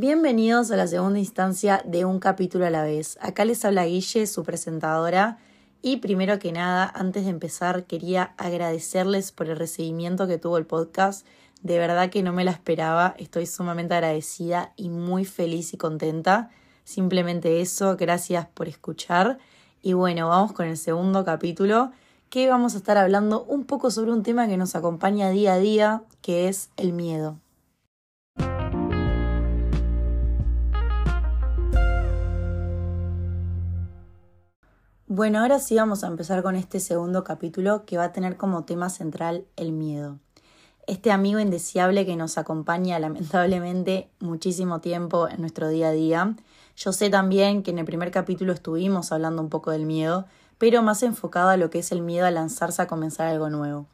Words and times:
Bienvenidos 0.00 0.70
a 0.70 0.76
la 0.76 0.86
segunda 0.86 1.18
instancia 1.18 1.82
de 1.84 2.04
Un 2.04 2.20
capítulo 2.20 2.64
a 2.64 2.70
la 2.70 2.84
vez. 2.84 3.18
Acá 3.20 3.44
les 3.44 3.64
habla 3.64 3.84
Guille, 3.84 4.28
su 4.28 4.44
presentadora, 4.44 5.38
y 5.82 5.96
primero 5.96 6.38
que 6.38 6.52
nada, 6.52 6.88
antes 6.94 7.24
de 7.24 7.30
empezar, 7.30 7.82
quería 7.82 8.32
agradecerles 8.36 9.32
por 9.32 9.48
el 9.48 9.56
recibimiento 9.56 10.28
que 10.28 10.38
tuvo 10.38 10.56
el 10.56 10.66
podcast. 10.66 11.26
De 11.62 11.80
verdad 11.80 12.10
que 12.10 12.22
no 12.22 12.32
me 12.32 12.44
la 12.44 12.52
esperaba, 12.52 13.16
estoy 13.18 13.46
sumamente 13.46 13.94
agradecida 13.94 14.72
y 14.76 14.88
muy 14.88 15.24
feliz 15.24 15.74
y 15.74 15.78
contenta. 15.78 16.50
Simplemente 16.84 17.60
eso, 17.60 17.96
gracias 17.96 18.46
por 18.46 18.68
escuchar. 18.68 19.38
Y 19.82 19.94
bueno, 19.94 20.28
vamos 20.28 20.52
con 20.52 20.68
el 20.68 20.76
segundo 20.76 21.24
capítulo, 21.24 21.90
que 22.30 22.48
vamos 22.48 22.76
a 22.76 22.78
estar 22.78 22.98
hablando 22.98 23.42
un 23.42 23.64
poco 23.64 23.90
sobre 23.90 24.12
un 24.12 24.22
tema 24.22 24.46
que 24.46 24.58
nos 24.58 24.76
acompaña 24.76 25.30
día 25.30 25.54
a 25.54 25.58
día, 25.58 26.02
que 26.22 26.46
es 26.46 26.70
el 26.76 26.92
miedo. 26.92 27.40
Bueno, 35.10 35.38
ahora 35.38 35.58
sí 35.58 35.74
vamos 35.74 36.04
a 36.04 36.06
empezar 36.06 36.42
con 36.42 36.54
este 36.54 36.80
segundo 36.80 37.24
capítulo 37.24 37.86
que 37.86 37.96
va 37.96 38.04
a 38.04 38.12
tener 38.12 38.36
como 38.36 38.64
tema 38.64 38.90
central 38.90 39.46
el 39.56 39.72
miedo. 39.72 40.18
Este 40.86 41.10
amigo 41.12 41.40
indeseable 41.40 42.04
que 42.04 42.14
nos 42.14 42.36
acompaña 42.36 42.98
lamentablemente 42.98 44.10
muchísimo 44.20 44.82
tiempo 44.82 45.26
en 45.26 45.40
nuestro 45.40 45.70
día 45.70 45.88
a 45.88 45.92
día. 45.92 46.36
Yo 46.76 46.92
sé 46.92 47.08
también 47.08 47.62
que 47.62 47.70
en 47.70 47.78
el 47.78 47.86
primer 47.86 48.10
capítulo 48.10 48.52
estuvimos 48.52 49.10
hablando 49.10 49.40
un 49.40 49.48
poco 49.48 49.70
del 49.70 49.86
miedo, 49.86 50.26
pero 50.58 50.82
más 50.82 51.02
enfocado 51.02 51.48
a 51.48 51.56
lo 51.56 51.70
que 51.70 51.78
es 51.78 51.90
el 51.90 52.02
miedo 52.02 52.26
a 52.26 52.30
lanzarse 52.30 52.82
a 52.82 52.86
comenzar 52.86 53.28
algo 53.28 53.48
nuevo. 53.48 53.86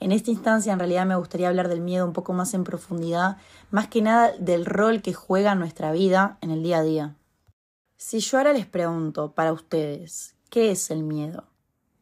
En 0.00 0.10
esta 0.10 0.30
instancia 0.30 0.72
en 0.72 0.78
realidad 0.78 1.04
me 1.04 1.16
gustaría 1.16 1.48
hablar 1.48 1.68
del 1.68 1.82
miedo 1.82 2.06
un 2.06 2.14
poco 2.14 2.32
más 2.32 2.54
en 2.54 2.64
profundidad, 2.64 3.36
más 3.70 3.88
que 3.88 4.00
nada 4.00 4.32
del 4.38 4.64
rol 4.64 5.02
que 5.02 5.12
juega 5.12 5.54
nuestra 5.54 5.92
vida 5.92 6.38
en 6.40 6.50
el 6.50 6.62
día 6.62 6.78
a 6.78 6.82
día. 6.82 7.14
Si 7.98 8.20
yo 8.20 8.38
ahora 8.38 8.54
les 8.54 8.64
pregunto 8.64 9.32
para 9.32 9.52
ustedes, 9.52 10.34
¿Qué 10.52 10.70
es 10.70 10.90
el 10.90 11.02
miedo? 11.02 11.44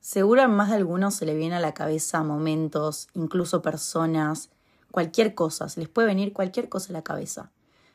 Seguro 0.00 0.42
a 0.42 0.48
más 0.48 0.70
de 0.70 0.74
algunos 0.74 1.14
se 1.14 1.24
le 1.24 1.36
viene 1.36 1.54
a 1.54 1.60
la 1.60 1.72
cabeza 1.72 2.24
momentos, 2.24 3.06
incluso 3.14 3.62
personas, 3.62 4.50
cualquier 4.90 5.36
cosa, 5.36 5.68
se 5.68 5.78
les 5.78 5.88
puede 5.88 6.08
venir 6.08 6.32
cualquier 6.32 6.68
cosa 6.68 6.88
a 6.88 6.94
la 6.94 7.04
cabeza. 7.04 7.52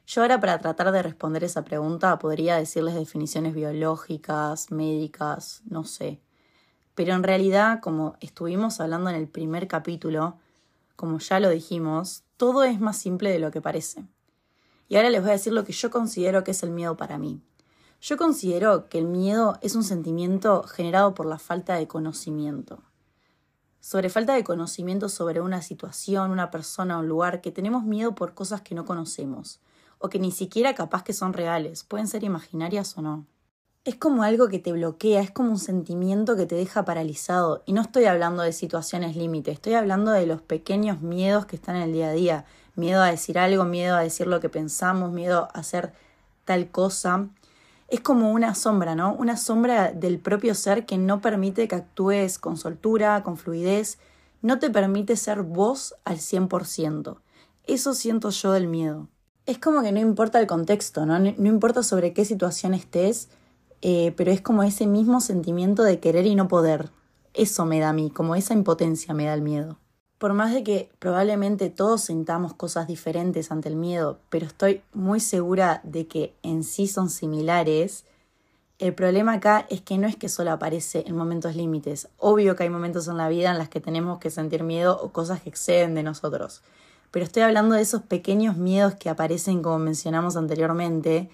Yo 0.08 0.22
ahora 0.22 0.40
para 0.40 0.60
tratar 0.60 0.94
de 0.94 1.04
responder 1.04 1.44
esa 1.44 1.66
pregunta 1.66 2.18
podría 2.20 2.56
decirles 2.56 2.96
definiciones 2.96 3.54
biológicas, 3.54 4.72
médicas, 4.72 5.62
no 5.66 5.84
sé. 5.84 6.22
Pero 6.94 7.16
en 7.16 7.24
realidad, 7.24 7.82
como 7.82 8.16
estuvimos 8.22 8.80
hablando 8.80 9.10
en 9.10 9.18
el 9.18 9.28
primer 9.28 9.68
capítulo, 9.68 10.38
como 10.96 11.20
ya 11.20 11.42
lo 11.42 11.50
dijimos, 11.50 12.24
todo 12.38 12.64
es 12.64 12.80
más 12.80 12.98
simple 12.98 13.30
de 13.30 13.40
lo 13.40 13.52
que 13.52 13.60
parece. 13.60 14.06
Y 14.88 14.96
ahora 14.96 15.10
les 15.10 15.20
voy 15.20 15.32
a 15.32 15.34
decir 15.34 15.52
lo 15.52 15.66
que 15.66 15.74
yo 15.74 15.92
considero 15.92 16.46
que 16.46 16.52
es 16.52 16.64
el 16.64 16.72
miedo 16.72 16.96
para 16.96 17.18
mí. 17.18 17.42
Yo 18.02 18.18
considero 18.18 18.88
que 18.90 19.00
el 19.00 19.06
miedo 19.06 19.58
es 19.62 19.76
un 19.76 19.84
sentimiento 19.84 20.64
generado 20.64 21.16
por 21.16 21.26
la 21.26 21.40
falta 21.40 21.76
de 21.76 21.88
conocimiento. 21.88 22.84
Sobre 23.80 24.10
falta 24.10 24.34
de 24.34 24.44
conocimiento 24.44 25.10
sobre 25.10 25.42
una 25.42 25.62
situación, 25.62 26.32
una 26.32 26.52
persona 26.52 26.98
un 26.98 27.08
lugar, 27.08 27.42
que 27.42 27.52
tenemos 27.52 27.84
miedo 27.84 28.16
por 28.16 28.34
cosas 28.34 28.62
que 28.62 28.76
no 28.76 28.86
conocemos, 28.86 29.60
o 30.00 30.10
que 30.10 30.20
ni 30.20 30.32
siquiera 30.32 30.74
capaz 30.74 31.04
que 31.04 31.14
son 31.14 31.34
reales, 31.34 31.84
pueden 31.84 32.08
ser 32.08 32.24
imaginarias 32.24 32.98
o 32.98 33.02
no. 33.02 33.26
Es 33.84 33.96
como 33.96 34.24
algo 34.24 34.48
que 34.48 34.58
te 34.58 34.72
bloquea, 34.72 35.22
es 35.22 35.30
como 35.30 35.52
un 35.52 35.60
sentimiento 35.60 36.36
que 36.36 36.48
te 36.48 36.56
deja 36.56 36.86
paralizado. 36.86 37.62
Y 37.68 37.74
no 37.74 37.82
estoy 37.82 38.06
hablando 38.06 38.42
de 38.42 38.52
situaciones 38.52 39.16
límite, 39.16 39.52
estoy 39.52 39.76
hablando 39.76 40.10
de 40.10 40.26
los 40.26 40.42
pequeños 40.42 41.02
miedos 41.02 41.46
que 41.46 41.56
están 41.56 41.76
en 41.76 41.84
el 41.84 41.94
día 41.94 42.10
a 42.10 42.14
día. 42.14 42.46
Miedo 42.76 43.04
a 43.04 43.12
decir 43.12 43.38
algo, 43.38 43.64
miedo 43.64 43.96
a 43.96 44.02
decir 44.02 44.26
lo 44.26 44.40
que 44.40 44.50
pensamos, 44.50 45.12
miedo 45.12 45.50
a 45.54 45.60
hacer 45.60 45.94
tal 46.44 46.72
cosa 46.72 47.30
es 47.88 48.00
como 48.00 48.32
una 48.32 48.56
sombra, 48.56 48.96
¿no? 48.96 49.14
Una 49.14 49.38
sombra 49.38 49.92
del 49.92 50.20
propio 50.20 50.56
ser 50.56 50.86
que 50.86 50.98
no 50.98 51.22
permite 51.22 51.68
que 51.68 51.76
actúes 51.76 52.40
con 52.40 52.58
soltura, 52.58 53.24
con 53.24 53.38
fluidez, 53.38 54.00
no 54.42 54.60
te 54.60 54.70
permite 54.70 55.16
ser 55.16 55.44
vos 55.44 55.96
al 56.04 56.18
100%. 56.18 57.18
Eso 57.66 57.94
siento 57.94 58.30
yo 58.30 58.52
del 58.52 58.68
miedo. 58.68 59.08
Es 59.46 59.60
como 59.60 59.82
que 59.82 59.92
no 59.92 60.00
importa 60.00 60.40
el 60.40 60.48
contexto, 60.48 61.06
¿no? 61.06 61.20
No, 61.20 61.30
importa 61.30 61.84
sobre 61.84 62.14
qué 62.14 62.26
situación 62.26 62.74
estés, 62.74 63.30
eh, 63.82 64.14
pero 64.18 64.32
es 64.32 64.42
como 64.42 64.64
ese 64.64 64.88
mismo 64.88 65.22
sentimiento 65.22 65.84
de 65.84 66.00
querer 66.00 66.26
y 66.26 66.36
no 66.36 66.48
poder. 66.48 66.90
Eso 67.34 67.66
me 67.66 67.80
da 67.80 67.90
a 67.90 67.94
mí, 67.94 68.10
como 68.10 68.36
esa 68.36 68.54
impotencia 68.54 69.14
me 69.14 69.26
da 69.26 69.34
el 69.34 69.42
miedo 69.42 69.78
por 70.18 70.34
más 70.34 70.54
de 70.54 70.64
que 70.64 70.90
probablemente 71.00 71.70
todos 71.70 72.02
sintamos 72.02 72.54
cosas 72.54 72.88
diferentes 72.88 73.52
ante 73.52 73.70
el 73.70 73.76
miedo, 73.76 74.20
pero 74.30 74.46
estoy 74.46 74.82
muy 74.94 75.20
segura 75.20 75.82
de 75.84 76.08
que 76.08 76.34
en 76.42 76.64
sí 76.64 76.88
son 76.88 77.10
similares, 77.10 78.06
el 78.78 78.94
problema 78.94 79.34
acá 79.34 79.66
es 79.70 79.80
que 79.80 79.98
no 79.98 80.06
es 80.06 80.18
que 80.18 80.28
solo 80.28 80.52
aparece 80.52 81.06
en 81.08 81.16
momentos 81.16 81.56
límites. 81.56 82.10
Obvio 82.18 82.58
que 82.58 82.64
hay 82.64 82.70
momentos 82.70 83.08
en 83.08 83.16
la 83.16 83.30
vida 83.30 83.52
en 83.52 83.58
los 83.58 83.70
que 83.70 83.80
tenemos 83.80 84.20
que 84.20 84.30
sentir 84.30 84.64
miedo 84.64 85.00
o 85.02 85.14
cosas 85.14 85.42
que 85.42 85.50
exceden 85.50 85.96
de 85.96 86.04
nosotros. 86.04 86.62
Pero 87.12 87.24
estoy 87.24 87.44
hablando 87.44 87.76
de 87.76 87.82
esos 87.82 88.02
pequeños 88.02 88.58
miedos 88.58 88.96
que 88.96 89.10
aparecen 89.10 89.62
como 89.62 89.80
mencionamos 89.80 90.36
anteriormente. 90.36 91.30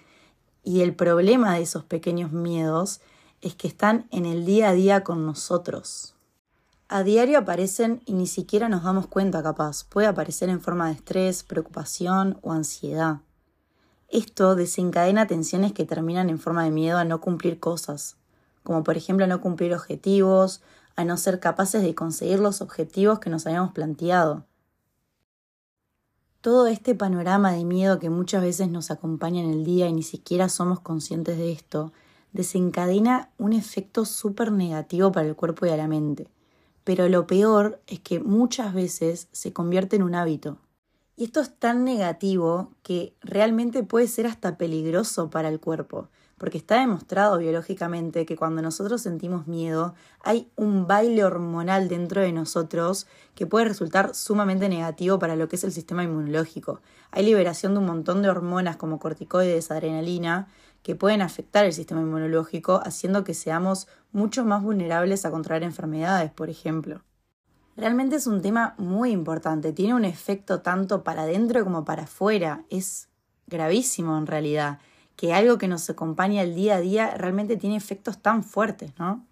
Y 0.63 0.81
el 0.81 0.93
problema 0.93 1.55
de 1.55 1.63
esos 1.63 1.83
pequeños 1.83 2.31
miedos 2.31 3.01
es 3.41 3.55
que 3.55 3.67
están 3.67 4.05
en 4.11 4.27
el 4.27 4.45
día 4.45 4.69
a 4.69 4.73
día 4.73 5.03
con 5.03 5.25
nosotros. 5.25 6.13
A 6.93 7.03
diario 7.03 7.39
aparecen 7.39 8.01
y 8.05 8.11
ni 8.11 8.27
siquiera 8.27 8.67
nos 8.67 8.83
damos 8.83 9.07
cuenta 9.07 9.41
capaz. 9.41 9.85
Puede 9.85 10.07
aparecer 10.07 10.49
en 10.49 10.59
forma 10.59 10.87
de 10.87 10.95
estrés, 10.95 11.41
preocupación 11.41 12.37
o 12.41 12.51
ansiedad. 12.51 13.21
Esto 14.09 14.55
desencadena 14.55 15.25
tensiones 15.25 15.71
que 15.71 15.85
terminan 15.85 16.29
en 16.29 16.37
forma 16.37 16.65
de 16.65 16.71
miedo 16.71 16.97
a 16.97 17.05
no 17.05 17.21
cumplir 17.21 17.61
cosas, 17.61 18.17
como 18.63 18.83
por 18.83 18.97
ejemplo 18.97 19.23
a 19.23 19.29
no 19.29 19.39
cumplir 19.39 19.73
objetivos, 19.73 20.63
a 20.97 21.05
no 21.05 21.15
ser 21.15 21.39
capaces 21.39 21.81
de 21.81 21.95
conseguir 21.95 22.39
los 22.39 22.59
objetivos 22.59 23.19
que 23.19 23.29
nos 23.29 23.47
habíamos 23.47 23.71
planteado. 23.71 24.43
Todo 26.41 26.67
este 26.67 26.93
panorama 26.93 27.53
de 27.53 27.63
miedo 27.63 27.99
que 27.99 28.09
muchas 28.09 28.41
veces 28.41 28.67
nos 28.67 28.91
acompaña 28.91 29.41
en 29.41 29.49
el 29.49 29.63
día 29.63 29.87
y 29.87 29.93
ni 29.93 30.03
siquiera 30.03 30.49
somos 30.49 30.81
conscientes 30.81 31.37
de 31.37 31.53
esto, 31.53 31.93
desencadena 32.33 33.29
un 33.37 33.53
efecto 33.53 34.03
súper 34.03 34.51
negativo 34.51 35.13
para 35.13 35.29
el 35.29 35.37
cuerpo 35.37 35.65
y 35.65 35.69
a 35.69 35.77
la 35.77 35.87
mente 35.87 36.27
pero 36.83 37.09
lo 37.09 37.27
peor 37.27 37.81
es 37.87 37.99
que 37.99 38.19
muchas 38.19 38.73
veces 38.73 39.27
se 39.31 39.53
convierte 39.53 39.95
en 39.95 40.03
un 40.03 40.15
hábito. 40.15 40.57
Y 41.15 41.25
esto 41.25 41.41
es 41.41 41.53
tan 41.53 41.83
negativo 41.83 42.71
que 42.81 43.13
realmente 43.21 43.83
puede 43.83 44.07
ser 44.07 44.25
hasta 44.25 44.57
peligroso 44.57 45.29
para 45.29 45.49
el 45.49 45.59
cuerpo, 45.59 46.07
porque 46.39 46.57
está 46.57 46.79
demostrado 46.79 47.37
biológicamente 47.37 48.25
que 48.25 48.35
cuando 48.35 48.63
nosotros 48.63 49.01
sentimos 49.01 49.45
miedo 49.45 49.93
hay 50.23 50.49
un 50.55 50.87
baile 50.87 51.23
hormonal 51.23 51.87
dentro 51.87 52.21
de 52.21 52.31
nosotros 52.31 53.05
que 53.35 53.45
puede 53.45 53.65
resultar 53.65 54.15
sumamente 54.15 54.67
negativo 54.67 55.19
para 55.19 55.35
lo 55.35 55.47
que 55.47 55.57
es 55.57 55.63
el 55.63 55.71
sistema 55.71 56.03
inmunológico. 56.03 56.81
Hay 57.11 57.25
liberación 57.25 57.73
de 57.73 57.79
un 57.81 57.85
montón 57.85 58.23
de 58.23 58.29
hormonas 58.29 58.77
como 58.77 58.97
corticoides, 58.97 59.69
adrenalina, 59.69 60.47
que 60.83 60.95
pueden 60.95 61.21
afectar 61.21 61.65
el 61.65 61.73
sistema 61.73 62.01
inmunológico, 62.01 62.81
haciendo 62.83 63.23
que 63.23 63.33
seamos 63.33 63.87
mucho 64.11 64.45
más 64.45 64.63
vulnerables 64.63 65.25
a 65.25 65.31
contraer 65.31 65.63
enfermedades, 65.63 66.31
por 66.31 66.49
ejemplo. 66.49 67.03
Realmente 67.77 68.17
es 68.17 68.27
un 68.27 68.41
tema 68.41 68.75
muy 68.77 69.11
importante, 69.11 69.73
tiene 69.73 69.93
un 69.93 70.05
efecto 70.05 70.61
tanto 70.61 71.03
para 71.03 71.23
adentro 71.23 71.63
como 71.63 71.85
para 71.85 72.03
afuera, 72.03 72.65
es 72.69 73.09
gravísimo 73.47 74.17
en 74.17 74.27
realidad, 74.27 74.79
que 75.15 75.33
algo 75.33 75.57
que 75.57 75.67
nos 75.67 75.89
acompaña 75.89 76.41
el 76.41 76.55
día 76.55 76.75
a 76.75 76.81
día 76.81 77.15
realmente 77.17 77.57
tiene 77.57 77.75
efectos 77.75 78.21
tan 78.21 78.43
fuertes, 78.43 78.91
¿no? 78.97 79.25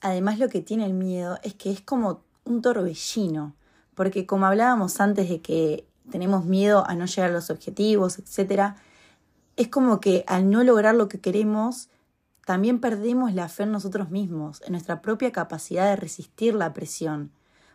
Además 0.00 0.38
lo 0.38 0.48
que 0.48 0.60
tiene 0.60 0.86
el 0.86 0.94
miedo 0.94 1.38
es 1.42 1.54
que 1.54 1.70
es 1.70 1.80
como 1.80 2.22
un 2.44 2.62
torbellino, 2.62 3.54
porque 3.94 4.26
como 4.26 4.46
hablábamos 4.46 5.00
antes 5.00 5.28
de 5.28 5.40
que 5.40 5.86
tenemos 6.10 6.44
miedo 6.44 6.84
a 6.86 6.94
no 6.94 7.06
llegar 7.06 7.30
a 7.30 7.34
los 7.34 7.50
objetivos, 7.50 8.18
etcétera, 8.18 8.76
es 9.56 9.68
como 9.68 10.00
que 10.00 10.24
al 10.26 10.50
no 10.50 10.64
lograr 10.64 10.94
lo 10.94 11.08
que 11.08 11.20
queremos, 11.20 11.88
también 12.46 12.80
perdemos 12.80 13.34
la 13.34 13.48
fe 13.48 13.64
en 13.64 13.72
nosotros 13.72 14.10
mismos, 14.10 14.62
en 14.62 14.72
nuestra 14.72 15.00
propia 15.00 15.30
capacidad 15.32 15.88
de 15.88 15.96
resistir 15.96 16.54
la 16.54 16.72
presión. 16.72 17.30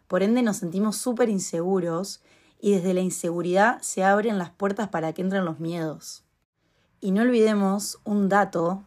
Por 0.08 0.24
ende 0.24 0.42
nos 0.42 0.58
sentimos 0.58 0.98
súper 0.98 1.30
inseguros 1.30 2.22
y 2.60 2.72
desde 2.72 2.94
la 2.94 3.02
inseguridad 3.02 3.82
se 3.82 4.04
abren 4.04 4.38
las 4.38 4.50
puertas 4.50 4.90
para 4.90 5.14
que 5.14 5.22
entren 5.22 5.46
los 5.46 5.60
miedos. 5.60 6.24
Y 7.00 7.12
no 7.12 7.22
olvidemos 7.22 8.00
un 8.04 8.28
dato 8.28 8.84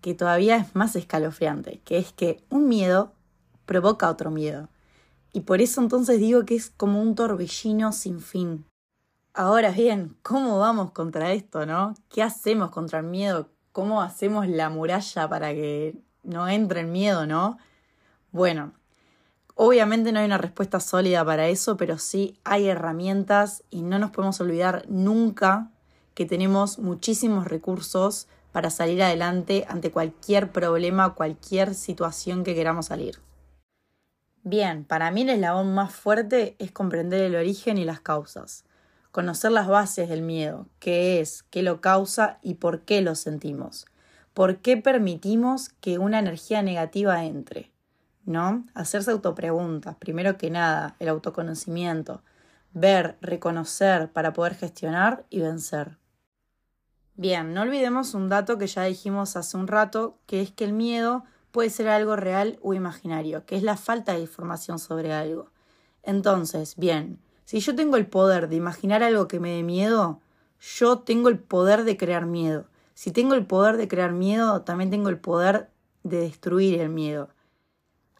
que 0.00 0.14
todavía 0.14 0.56
es 0.56 0.74
más 0.76 0.94
escalofriante, 0.94 1.80
que 1.84 1.98
es 1.98 2.12
que 2.12 2.44
un 2.48 2.68
miedo 2.68 3.12
provoca 3.64 4.08
otro 4.08 4.30
miedo. 4.30 4.68
Y 5.32 5.40
por 5.40 5.60
eso 5.60 5.80
entonces 5.80 6.20
digo 6.20 6.44
que 6.44 6.54
es 6.54 6.70
como 6.70 7.02
un 7.02 7.14
torbellino 7.14 7.92
sin 7.92 8.20
fin. 8.20 8.64
Ahora 9.38 9.70
bien, 9.70 10.16
¿cómo 10.22 10.58
vamos 10.58 10.92
contra 10.92 11.34
esto, 11.34 11.66
no? 11.66 11.92
¿Qué 12.08 12.22
hacemos 12.22 12.70
contra 12.70 13.00
el 13.00 13.04
miedo? 13.04 13.50
¿Cómo 13.72 14.00
hacemos 14.00 14.48
la 14.48 14.70
muralla 14.70 15.28
para 15.28 15.52
que 15.52 15.94
no 16.22 16.48
entre 16.48 16.80
el 16.80 16.86
miedo, 16.86 17.26
no? 17.26 17.58
Bueno, 18.32 18.72
obviamente 19.54 20.10
no 20.10 20.20
hay 20.20 20.24
una 20.24 20.38
respuesta 20.38 20.80
sólida 20.80 21.22
para 21.22 21.48
eso, 21.48 21.76
pero 21.76 21.98
sí 21.98 22.40
hay 22.44 22.68
herramientas 22.68 23.62
y 23.68 23.82
no 23.82 23.98
nos 23.98 24.10
podemos 24.10 24.40
olvidar 24.40 24.86
nunca 24.88 25.70
que 26.14 26.24
tenemos 26.24 26.78
muchísimos 26.78 27.46
recursos 27.46 28.28
para 28.52 28.70
salir 28.70 29.02
adelante 29.02 29.66
ante 29.68 29.90
cualquier 29.90 30.50
problema, 30.50 31.12
cualquier 31.12 31.74
situación 31.74 32.42
que 32.42 32.54
queramos 32.54 32.86
salir. 32.86 33.18
Bien, 34.44 34.86
para 34.86 35.10
mí 35.10 35.20
el 35.20 35.28
eslabón 35.28 35.74
más 35.74 35.94
fuerte 35.94 36.56
es 36.58 36.72
comprender 36.72 37.20
el 37.20 37.34
origen 37.34 37.76
y 37.76 37.84
las 37.84 38.00
causas, 38.00 38.64
conocer 39.16 39.50
las 39.50 39.66
bases 39.66 40.10
del 40.10 40.20
miedo, 40.20 40.68
qué 40.78 41.20
es, 41.20 41.42
qué 41.44 41.62
lo 41.62 41.80
causa 41.80 42.38
y 42.42 42.56
por 42.56 42.82
qué 42.82 43.00
lo 43.00 43.14
sentimos, 43.14 43.86
por 44.34 44.58
qué 44.58 44.76
permitimos 44.76 45.70
que 45.80 45.96
una 45.96 46.18
energía 46.18 46.60
negativa 46.60 47.24
entre, 47.24 47.72
¿no? 48.26 48.66
Hacerse 48.74 49.12
autopreguntas, 49.12 49.96
primero 49.96 50.36
que 50.36 50.50
nada, 50.50 50.96
el 50.98 51.08
autoconocimiento, 51.08 52.22
ver, 52.74 53.16
reconocer 53.22 54.12
para 54.12 54.34
poder 54.34 54.54
gestionar 54.54 55.24
y 55.30 55.40
vencer. 55.40 55.96
Bien, 57.14 57.54
no 57.54 57.62
olvidemos 57.62 58.12
un 58.12 58.28
dato 58.28 58.58
que 58.58 58.66
ya 58.66 58.82
dijimos 58.82 59.34
hace 59.34 59.56
un 59.56 59.66
rato, 59.66 60.18
que 60.26 60.42
es 60.42 60.50
que 60.50 60.64
el 60.64 60.74
miedo 60.74 61.24
puede 61.52 61.70
ser 61.70 61.88
algo 61.88 62.16
real 62.16 62.58
o 62.60 62.74
imaginario, 62.74 63.46
que 63.46 63.56
es 63.56 63.62
la 63.62 63.78
falta 63.78 64.12
de 64.12 64.20
información 64.20 64.78
sobre 64.78 65.14
algo. 65.14 65.52
Entonces, 66.02 66.76
bien, 66.76 67.18
si 67.46 67.60
yo 67.60 67.76
tengo 67.76 67.96
el 67.96 68.06
poder 68.06 68.48
de 68.48 68.56
imaginar 68.56 69.04
algo 69.04 69.28
que 69.28 69.38
me 69.38 69.52
dé 69.52 69.62
miedo, 69.62 70.20
yo 70.58 70.98
tengo 70.98 71.28
el 71.28 71.38
poder 71.38 71.84
de 71.84 71.96
crear 71.96 72.26
miedo. 72.26 72.66
Si 72.94 73.12
tengo 73.12 73.34
el 73.34 73.46
poder 73.46 73.76
de 73.76 73.86
crear 73.86 74.10
miedo, 74.12 74.62
también 74.62 74.90
tengo 74.90 75.10
el 75.10 75.20
poder 75.20 75.70
de 76.02 76.18
destruir 76.18 76.80
el 76.80 76.88
miedo. 76.88 77.28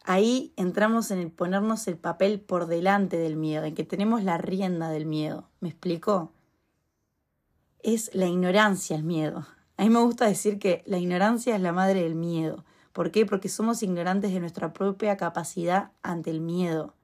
Ahí 0.05 0.52
entramos 0.56 1.11
en 1.11 1.19
el 1.19 1.32
ponernos 1.32 1.88
el 1.88 1.96
papel 1.96 2.40
por 2.40 2.67
delante 2.67 3.17
del 3.17 3.34
miedo, 3.34 3.64
en 3.64 3.75
que 3.75 3.82
tenemos 3.82 4.23
la 4.23 4.38
rienda 4.38 4.90
del 4.90 5.06
miedo. 5.06 5.49
¿Me 5.58 5.70
explico? 5.70 6.32
Es 7.82 8.14
la 8.14 8.26
ignorancia 8.26 8.94
el 8.94 9.02
miedo. 9.02 9.44
A 9.76 9.82
mí 9.82 9.90
me 9.90 10.05
gusta 10.05 10.26
decir 10.26 10.61
que 10.61 10.84
la 10.87 10.99
ignorancia 10.99 11.56
es 11.56 11.61
la 11.61 11.73
madre 11.73 12.02
del 12.05 12.14
miedo. 12.14 12.64
¿Por 12.93 13.11
qué? 13.11 13.26
Porque 13.26 13.49
somos 13.49 13.82
ignorantes 13.82 14.32
de 14.32 14.38
nuestra 14.38 14.73
propia 14.73 15.17
capacidad 15.17 15.90
ante 16.02 16.31
el 16.31 16.40
miedo. 16.40 16.96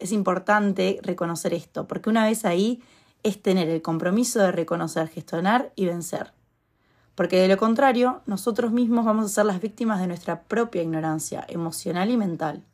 Es 0.00 0.12
importante 0.12 0.98
reconocer 1.02 1.54
esto, 1.54 1.86
porque 1.86 2.10
una 2.10 2.24
vez 2.24 2.44
ahí 2.44 2.82
es 3.22 3.40
tener 3.40 3.68
el 3.68 3.82
compromiso 3.82 4.40
de 4.40 4.50
reconocer, 4.50 5.08
gestionar 5.08 5.72
y 5.76 5.84
vencer. 5.84 6.32
Porque 7.14 7.36
de 7.36 7.48
lo 7.48 7.58
contrario, 7.58 8.22
nosotros 8.24 8.72
mismos 8.72 9.04
vamos 9.04 9.26
a 9.26 9.28
ser 9.28 9.44
las 9.44 9.60
víctimas 9.60 10.00
de 10.00 10.06
nuestra 10.06 10.44
propia 10.44 10.82
ignorancia 10.82 11.44
emocional 11.48 12.10
y 12.10 12.16
mental. 12.16 12.64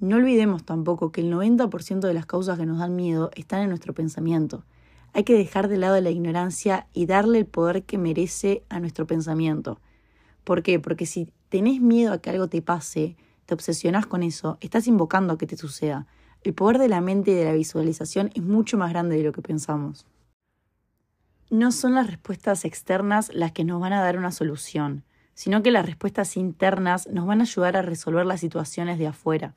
No 0.00 0.16
olvidemos 0.16 0.64
tampoco 0.64 1.12
que 1.12 1.20
el 1.20 1.32
90% 1.32 2.00
de 2.00 2.12
las 2.12 2.26
causas 2.26 2.58
que 2.58 2.66
nos 2.66 2.78
dan 2.78 2.96
miedo 2.96 3.30
están 3.34 3.62
en 3.62 3.68
nuestro 3.68 3.94
pensamiento. 3.94 4.64
Hay 5.12 5.22
que 5.22 5.34
dejar 5.34 5.68
de 5.68 5.78
lado 5.78 5.98
la 6.00 6.10
ignorancia 6.10 6.88
y 6.92 7.06
darle 7.06 7.38
el 7.38 7.46
poder 7.46 7.84
que 7.84 7.98
merece 7.98 8.64
a 8.68 8.80
nuestro 8.80 9.06
pensamiento. 9.06 9.80
¿Por 10.44 10.62
qué? 10.62 10.80
Porque 10.80 11.06
si 11.06 11.32
tenés 11.48 11.80
miedo 11.80 12.12
a 12.12 12.18
que 12.18 12.30
algo 12.30 12.48
te 12.48 12.60
pase, 12.60 13.16
te 13.46 13.54
obsesionás 13.54 14.06
con 14.06 14.22
eso, 14.22 14.58
estás 14.60 14.86
invocando 14.86 15.32
a 15.32 15.38
que 15.38 15.46
te 15.46 15.56
suceda. 15.56 16.06
El 16.42 16.52
poder 16.52 16.78
de 16.78 16.88
la 16.88 17.00
mente 17.00 17.30
y 17.30 17.34
de 17.34 17.44
la 17.44 17.52
visualización 17.52 18.30
es 18.34 18.42
mucho 18.42 18.76
más 18.76 18.90
grande 18.90 19.16
de 19.16 19.22
lo 19.22 19.32
que 19.32 19.42
pensamos. 19.42 20.06
No 21.48 21.72
son 21.72 21.94
las 21.94 22.08
respuestas 22.08 22.64
externas 22.64 23.32
las 23.32 23.52
que 23.52 23.64
nos 23.64 23.80
van 23.80 23.92
a 23.92 24.02
dar 24.02 24.18
una 24.18 24.32
solución, 24.32 25.04
sino 25.34 25.62
que 25.62 25.70
las 25.70 25.86
respuestas 25.86 26.36
internas 26.36 27.08
nos 27.08 27.26
van 27.26 27.40
a 27.40 27.44
ayudar 27.44 27.76
a 27.76 27.82
resolver 27.82 28.26
las 28.26 28.40
situaciones 28.40 28.98
de 28.98 29.06
afuera. 29.06 29.54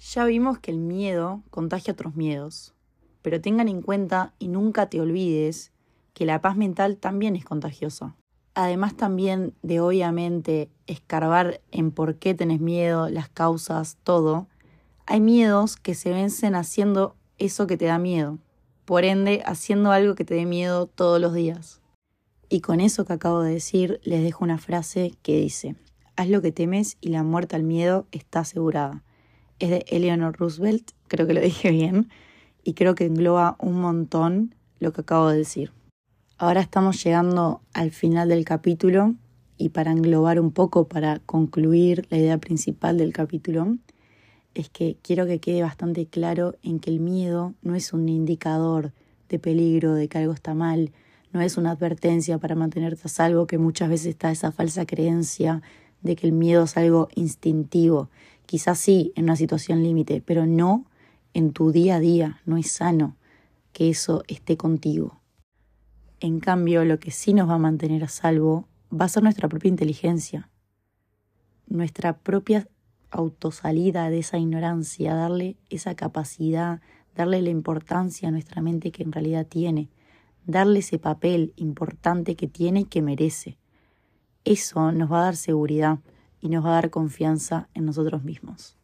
Ya 0.00 0.24
vimos 0.24 0.58
que 0.58 0.70
el 0.72 0.78
miedo 0.78 1.42
contagia 1.50 1.92
otros 1.92 2.16
miedos, 2.16 2.74
pero 3.22 3.40
tengan 3.40 3.68
en 3.68 3.82
cuenta 3.82 4.34
y 4.38 4.48
nunca 4.48 4.86
te 4.86 5.00
olvides 5.00 5.72
que 6.12 6.26
la 6.26 6.40
paz 6.40 6.56
mental 6.56 6.96
también 6.96 7.36
es 7.36 7.44
contagiosa 7.44 8.17
además 8.58 8.96
también 8.96 9.54
de 9.62 9.78
obviamente 9.78 10.68
escarbar 10.88 11.60
en 11.70 11.92
por 11.92 12.16
qué 12.16 12.34
tenés 12.34 12.58
miedo, 12.58 13.08
las 13.08 13.28
causas, 13.28 13.98
todo, 14.02 14.48
hay 15.06 15.20
miedos 15.20 15.76
que 15.76 15.94
se 15.94 16.10
vencen 16.10 16.56
haciendo 16.56 17.14
eso 17.38 17.68
que 17.68 17.76
te 17.76 17.84
da 17.84 18.00
miedo. 18.00 18.38
Por 18.84 19.04
ende, 19.04 19.42
haciendo 19.46 19.92
algo 19.92 20.16
que 20.16 20.24
te 20.24 20.34
dé 20.34 20.44
miedo 20.44 20.86
todos 20.88 21.20
los 21.20 21.34
días. 21.34 21.80
Y 22.48 22.60
con 22.60 22.80
eso 22.80 23.04
que 23.04 23.12
acabo 23.12 23.42
de 23.42 23.52
decir, 23.52 24.00
les 24.02 24.24
dejo 24.24 24.42
una 24.42 24.58
frase 24.58 25.12
que 25.22 25.38
dice, 25.38 25.76
haz 26.16 26.28
lo 26.28 26.42
que 26.42 26.50
temes 26.50 26.96
y 27.00 27.10
la 27.10 27.22
muerte 27.22 27.54
al 27.54 27.62
miedo 27.62 28.08
está 28.10 28.40
asegurada. 28.40 29.04
Es 29.60 29.70
de 29.70 29.84
Eleanor 29.86 30.36
Roosevelt, 30.36 30.90
creo 31.06 31.28
que 31.28 31.34
lo 31.34 31.40
dije 31.40 31.70
bien, 31.70 32.10
y 32.64 32.74
creo 32.74 32.96
que 32.96 33.06
engloba 33.06 33.54
un 33.60 33.80
montón 33.80 34.56
lo 34.80 34.92
que 34.92 35.02
acabo 35.02 35.28
de 35.28 35.38
decir. 35.38 35.77
Ahora 36.40 36.60
estamos 36.60 37.02
llegando 37.02 37.62
al 37.74 37.90
final 37.90 38.28
del 38.28 38.44
capítulo 38.44 39.16
y 39.56 39.70
para 39.70 39.90
englobar 39.90 40.38
un 40.38 40.52
poco, 40.52 40.86
para 40.86 41.18
concluir 41.18 42.06
la 42.10 42.18
idea 42.18 42.38
principal 42.38 42.96
del 42.96 43.12
capítulo, 43.12 43.76
es 44.54 44.70
que 44.70 44.96
quiero 45.02 45.26
que 45.26 45.40
quede 45.40 45.62
bastante 45.62 46.06
claro 46.06 46.54
en 46.62 46.78
que 46.78 46.90
el 46.90 47.00
miedo 47.00 47.54
no 47.62 47.74
es 47.74 47.92
un 47.92 48.08
indicador 48.08 48.92
de 49.28 49.40
peligro, 49.40 49.94
de 49.94 50.06
que 50.08 50.18
algo 50.18 50.32
está 50.32 50.54
mal, 50.54 50.92
no 51.32 51.40
es 51.40 51.56
una 51.56 51.72
advertencia 51.72 52.38
para 52.38 52.54
mantenerte 52.54 53.02
a 53.06 53.08
salvo, 53.08 53.48
que 53.48 53.58
muchas 53.58 53.88
veces 53.88 54.06
está 54.06 54.30
esa 54.30 54.52
falsa 54.52 54.86
creencia 54.86 55.60
de 56.02 56.14
que 56.14 56.28
el 56.28 56.32
miedo 56.32 56.62
es 56.62 56.76
algo 56.76 57.08
instintivo. 57.16 58.10
Quizás 58.46 58.78
sí 58.78 59.12
en 59.16 59.24
una 59.24 59.34
situación 59.34 59.82
límite, 59.82 60.22
pero 60.24 60.46
no 60.46 60.84
en 61.34 61.50
tu 61.50 61.72
día 61.72 61.96
a 61.96 62.00
día, 62.00 62.40
no 62.46 62.58
es 62.58 62.70
sano 62.70 63.16
que 63.72 63.90
eso 63.90 64.22
esté 64.28 64.56
contigo. 64.56 65.17
En 66.20 66.40
cambio, 66.40 66.84
lo 66.84 66.98
que 66.98 67.12
sí 67.12 67.32
nos 67.32 67.48
va 67.48 67.54
a 67.54 67.58
mantener 67.58 68.02
a 68.02 68.08
salvo 68.08 68.66
va 68.92 69.04
a 69.04 69.08
ser 69.08 69.22
nuestra 69.22 69.48
propia 69.48 69.68
inteligencia, 69.68 70.50
nuestra 71.68 72.18
propia 72.18 72.66
autosalida 73.10 74.10
de 74.10 74.18
esa 74.18 74.38
ignorancia, 74.38 75.14
darle 75.14 75.56
esa 75.70 75.94
capacidad, 75.94 76.80
darle 77.14 77.40
la 77.40 77.50
importancia 77.50 78.28
a 78.28 78.32
nuestra 78.32 78.62
mente 78.62 78.90
que 78.90 79.04
en 79.04 79.12
realidad 79.12 79.46
tiene, 79.46 79.90
darle 80.44 80.80
ese 80.80 80.98
papel 80.98 81.52
importante 81.56 82.34
que 82.34 82.48
tiene 82.48 82.80
y 82.80 82.84
que 82.84 83.02
merece. 83.02 83.58
Eso 84.44 84.90
nos 84.92 85.12
va 85.12 85.20
a 85.20 85.24
dar 85.24 85.36
seguridad 85.36 85.98
y 86.40 86.48
nos 86.48 86.64
va 86.64 86.70
a 86.70 86.74
dar 86.74 86.90
confianza 86.90 87.68
en 87.74 87.84
nosotros 87.84 88.24
mismos. 88.24 88.76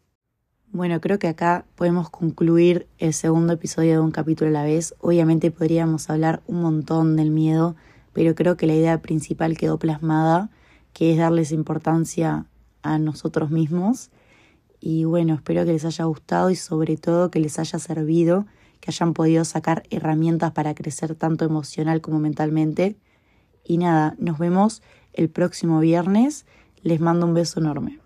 Bueno, 0.74 1.00
creo 1.00 1.20
que 1.20 1.28
acá 1.28 1.66
podemos 1.76 2.10
concluir 2.10 2.88
el 2.98 3.14
segundo 3.14 3.52
episodio 3.52 3.92
de 3.92 4.00
un 4.00 4.10
capítulo 4.10 4.50
a 4.50 4.52
la 4.52 4.64
vez. 4.64 4.96
Obviamente 4.98 5.52
podríamos 5.52 6.10
hablar 6.10 6.42
un 6.48 6.62
montón 6.62 7.14
del 7.14 7.30
miedo, 7.30 7.76
pero 8.12 8.34
creo 8.34 8.56
que 8.56 8.66
la 8.66 8.74
idea 8.74 9.00
principal 9.00 9.56
quedó 9.56 9.78
plasmada, 9.78 10.50
que 10.92 11.12
es 11.12 11.18
darles 11.18 11.52
importancia 11.52 12.46
a 12.82 12.98
nosotros 12.98 13.52
mismos. 13.52 14.10
Y 14.80 15.04
bueno, 15.04 15.34
espero 15.34 15.64
que 15.64 15.74
les 15.74 15.84
haya 15.84 16.06
gustado 16.06 16.50
y 16.50 16.56
sobre 16.56 16.96
todo 16.96 17.30
que 17.30 17.38
les 17.38 17.60
haya 17.60 17.78
servido, 17.78 18.44
que 18.80 18.90
hayan 18.90 19.14
podido 19.14 19.44
sacar 19.44 19.84
herramientas 19.90 20.50
para 20.50 20.74
crecer 20.74 21.14
tanto 21.14 21.44
emocional 21.44 22.00
como 22.00 22.18
mentalmente. 22.18 22.96
Y 23.62 23.78
nada, 23.78 24.16
nos 24.18 24.40
vemos 24.40 24.82
el 25.12 25.30
próximo 25.30 25.78
viernes. 25.78 26.46
Les 26.82 26.98
mando 26.98 27.26
un 27.26 27.34
beso 27.34 27.60
enorme. 27.60 28.03